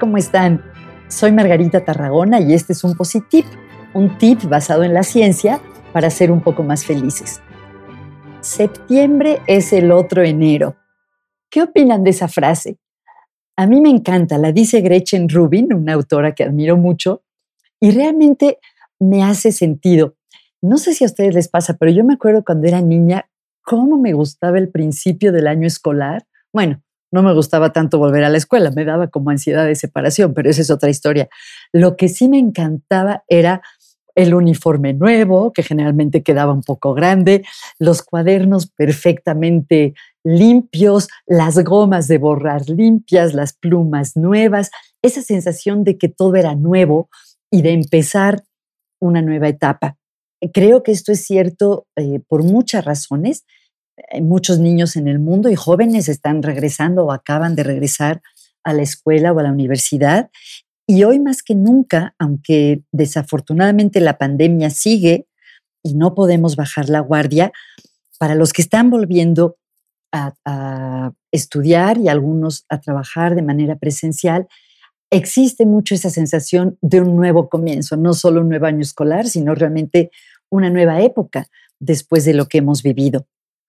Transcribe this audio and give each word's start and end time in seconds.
¿cómo 0.00 0.16
están? 0.16 0.60
Soy 1.06 1.30
Margarita 1.30 1.84
Tarragona 1.84 2.40
y 2.40 2.52
este 2.52 2.72
es 2.72 2.82
un 2.82 2.96
Positip, 2.96 3.46
un 3.94 4.18
tip 4.18 4.42
basado 4.48 4.82
en 4.82 4.92
la 4.92 5.04
ciencia 5.04 5.60
para 5.92 6.10
ser 6.10 6.32
un 6.32 6.42
poco 6.42 6.64
más 6.64 6.84
felices. 6.84 7.40
Septiembre 8.40 9.40
es 9.46 9.72
el 9.72 9.92
otro 9.92 10.24
enero. 10.24 10.74
¿Qué 11.48 11.62
opinan 11.62 12.02
de 12.02 12.10
esa 12.10 12.26
frase? 12.26 12.78
A 13.56 13.68
mí 13.68 13.80
me 13.80 13.88
encanta, 13.88 14.36
la 14.36 14.50
dice 14.50 14.80
Gretchen 14.80 15.28
Rubin, 15.28 15.72
una 15.72 15.92
autora 15.92 16.34
que 16.34 16.42
admiro 16.42 16.76
mucho, 16.76 17.22
y 17.78 17.92
realmente 17.92 18.58
me 18.98 19.22
hace 19.22 19.52
sentido. 19.52 20.16
No 20.60 20.78
sé 20.78 20.92
si 20.92 21.04
a 21.04 21.06
ustedes 21.06 21.34
les 21.34 21.48
pasa, 21.48 21.76
pero 21.78 21.92
yo 21.92 22.04
me 22.04 22.14
acuerdo 22.14 22.42
cuando 22.44 22.66
era 22.66 22.80
niña 22.80 23.30
cómo 23.62 23.96
me 23.96 24.12
gustaba 24.12 24.58
el 24.58 24.70
principio 24.70 25.30
del 25.30 25.46
año 25.46 25.68
escolar. 25.68 26.26
Bueno, 26.52 26.82
no 27.10 27.22
me 27.22 27.32
gustaba 27.32 27.72
tanto 27.72 27.98
volver 27.98 28.24
a 28.24 28.28
la 28.28 28.38
escuela, 28.38 28.70
me 28.70 28.84
daba 28.84 29.08
como 29.08 29.30
ansiedad 29.30 29.66
de 29.66 29.74
separación, 29.74 30.34
pero 30.34 30.50
esa 30.50 30.62
es 30.62 30.70
otra 30.70 30.90
historia. 30.90 31.28
Lo 31.72 31.96
que 31.96 32.08
sí 32.08 32.28
me 32.28 32.38
encantaba 32.38 33.24
era 33.28 33.62
el 34.18 34.34
uniforme 34.34 34.94
nuevo, 34.94 35.52
que 35.52 35.62
generalmente 35.62 36.24
quedaba 36.24 36.52
un 36.52 36.62
poco 36.62 36.92
grande, 36.92 37.44
los 37.78 38.02
cuadernos 38.02 38.66
perfectamente 38.66 39.94
limpios, 40.24 41.08
las 41.24 41.62
gomas 41.62 42.08
de 42.08 42.18
borrar 42.18 42.68
limpias, 42.68 43.32
las 43.32 43.52
plumas 43.52 44.16
nuevas, 44.16 44.70
esa 45.02 45.22
sensación 45.22 45.84
de 45.84 45.98
que 45.98 46.08
todo 46.08 46.34
era 46.34 46.56
nuevo 46.56 47.08
y 47.48 47.62
de 47.62 47.70
empezar 47.70 48.42
una 49.00 49.22
nueva 49.22 49.46
etapa. 49.46 49.96
Creo 50.52 50.82
que 50.82 50.90
esto 50.90 51.12
es 51.12 51.24
cierto 51.24 51.86
eh, 51.94 52.20
por 52.26 52.42
muchas 52.42 52.84
razones, 52.84 53.44
muchos 54.20 54.58
niños 54.58 54.96
en 54.96 55.08
el 55.08 55.18
mundo 55.18 55.50
y 55.50 55.56
jóvenes 55.56 56.08
están 56.08 56.42
regresando 56.42 57.04
o 57.04 57.12
acaban 57.12 57.54
de 57.54 57.62
regresar 57.62 58.22
a 58.64 58.72
la 58.72 58.82
escuela 58.82 59.32
o 59.32 59.38
a 59.38 59.42
la 59.42 59.52
universidad. 59.52 60.30
Y 60.86 61.04
hoy 61.04 61.20
más 61.20 61.42
que 61.42 61.54
nunca, 61.54 62.14
aunque 62.18 62.82
desafortunadamente 62.92 64.00
la 64.00 64.18
pandemia 64.18 64.70
sigue 64.70 65.26
y 65.82 65.94
no 65.94 66.14
podemos 66.14 66.56
bajar 66.56 66.88
la 66.88 67.00
guardia, 67.00 67.52
para 68.18 68.34
los 68.34 68.52
que 68.52 68.62
están 68.62 68.90
volviendo 68.90 69.56
a, 70.12 71.12
estudiar 71.30 71.98
y 71.98 72.08
algunos 72.08 72.64
a 72.70 72.80
trabajar 72.80 73.34
de 73.34 73.42
manera 73.42 73.76
presencial, 73.76 74.48
existe 75.10 75.66
mucho 75.66 75.94
esa 75.94 76.08
sensación 76.08 76.78
de 76.80 77.02
un 77.02 77.16
nuevo 77.16 77.50
comienzo, 77.50 77.98
no 77.98 78.14
solo 78.14 78.40
un 78.40 78.48
nuevo 78.48 78.64
año 78.64 78.80
escolar, 78.80 79.26
sino 79.26 79.54
realmente 79.54 80.10
una 80.48 80.70
nueva 80.70 81.02
época 81.02 81.48
después 81.78 82.24
de 82.24 82.32
lo 82.32 82.46
que 82.46 82.58
hemos 82.58 82.82
vivido. 82.82 83.26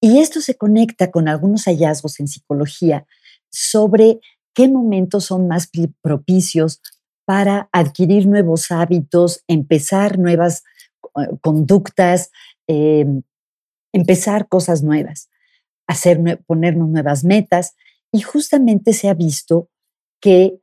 Y 0.00 0.18
esto 0.18 0.40
se 0.40 0.56
conecta 0.56 1.10
con 1.10 1.28
algunos 1.28 1.64
hallazgos 1.64 2.20
en 2.20 2.28
psicología 2.28 3.06
sobre 3.50 4.20
qué 4.54 4.68
momentos 4.68 5.26
son 5.26 5.46
más 5.46 5.70
propicios 6.00 6.80
para 7.24 7.68
adquirir 7.72 8.26
nuevos 8.26 8.70
hábitos, 8.70 9.44
empezar 9.46 10.18
nuevas 10.18 10.64
eh, 11.16 11.28
conductas, 11.42 12.30
em, 12.66 13.22
empezar 13.92 14.48
cosas 14.48 14.82
nuevas, 14.82 15.28
hacer, 15.86 16.42
ponernos 16.46 16.88
nuevas 16.88 17.24
metas. 17.24 17.74
Y 18.10 18.22
justamente 18.22 18.92
se 18.92 19.08
ha 19.08 19.14
visto 19.14 19.68
que 20.20 20.60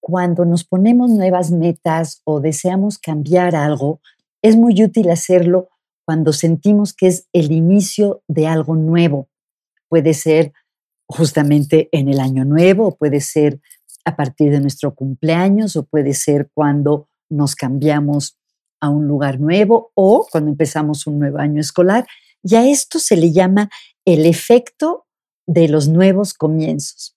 cuando 0.00 0.44
nos 0.44 0.64
ponemos 0.64 1.10
nuevas 1.10 1.50
metas 1.50 2.20
o 2.24 2.40
deseamos 2.40 2.98
cambiar 2.98 3.56
algo, 3.56 4.00
es 4.42 4.56
muy 4.56 4.82
útil 4.82 5.08
hacerlo 5.10 5.70
cuando 6.04 6.32
sentimos 6.32 6.92
que 6.92 7.06
es 7.08 7.28
el 7.32 7.52
inicio 7.52 8.22
de 8.28 8.46
algo 8.46 8.76
nuevo. 8.76 9.28
Puede 9.88 10.14
ser 10.14 10.52
justamente 11.06 11.88
en 11.92 12.08
el 12.08 12.20
año 12.20 12.44
nuevo, 12.44 12.96
puede 12.96 13.20
ser 13.20 13.60
a 14.04 14.16
partir 14.16 14.50
de 14.50 14.60
nuestro 14.60 14.94
cumpleaños, 14.94 15.76
o 15.76 15.84
puede 15.84 16.14
ser 16.14 16.50
cuando 16.52 17.08
nos 17.30 17.54
cambiamos 17.54 18.38
a 18.80 18.90
un 18.90 19.06
lugar 19.06 19.40
nuevo 19.40 19.92
o 19.94 20.26
cuando 20.30 20.50
empezamos 20.50 21.06
un 21.06 21.18
nuevo 21.18 21.38
año 21.38 21.60
escolar. 21.60 22.06
Y 22.42 22.56
a 22.56 22.68
esto 22.68 22.98
se 22.98 23.16
le 23.16 23.32
llama 23.32 23.70
el 24.04 24.26
efecto 24.26 25.06
de 25.46 25.68
los 25.68 25.88
nuevos 25.88 26.34
comienzos, 26.34 27.16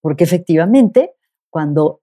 porque 0.00 0.24
efectivamente 0.24 1.12
cuando 1.50 2.02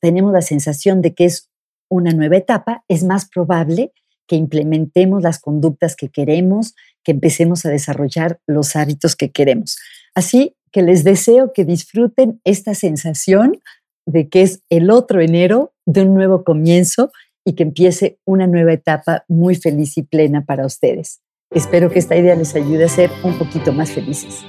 tenemos 0.00 0.32
la 0.32 0.42
sensación 0.42 1.02
de 1.02 1.14
que 1.14 1.24
es 1.24 1.50
una 1.88 2.12
nueva 2.12 2.36
etapa, 2.36 2.84
es 2.88 3.02
más 3.04 3.28
probable 3.28 3.92
que 4.26 4.36
implementemos 4.36 5.22
las 5.22 5.38
conductas 5.38 5.96
que 5.96 6.08
queremos, 6.08 6.74
que 7.04 7.12
empecemos 7.12 7.64
a 7.64 7.70
desarrollar 7.70 8.40
los 8.46 8.76
hábitos 8.76 9.16
que 9.16 9.30
queremos. 9.30 9.76
Así 10.14 10.56
que 10.72 10.82
les 10.82 11.04
deseo 11.04 11.52
que 11.52 11.64
disfruten 11.64 12.40
esta 12.44 12.74
sensación 12.74 13.60
de 14.06 14.28
que 14.28 14.42
es 14.42 14.62
el 14.68 14.90
otro 14.90 15.20
enero 15.20 15.72
de 15.84 16.02
un 16.02 16.14
nuevo 16.14 16.44
comienzo 16.44 17.10
y 17.44 17.54
que 17.54 17.62
empiece 17.62 18.18
una 18.24 18.46
nueva 18.46 18.72
etapa 18.72 19.24
muy 19.28 19.54
feliz 19.54 19.96
y 19.98 20.02
plena 20.02 20.44
para 20.44 20.66
ustedes. 20.66 21.20
Espero 21.50 21.90
que 21.90 22.00
esta 22.00 22.16
idea 22.16 22.34
les 22.34 22.54
ayude 22.54 22.84
a 22.84 22.88
ser 22.88 23.10
un 23.22 23.38
poquito 23.38 23.72
más 23.72 23.90
felices. 23.92 24.44